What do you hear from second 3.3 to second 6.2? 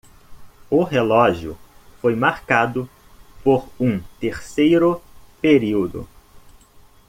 por um terceiro período.